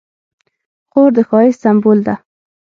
خور 0.91 1.09
د 1.15 1.17
ښایست 1.29 1.59
سمبول 1.65 1.99
ده. 2.07 2.15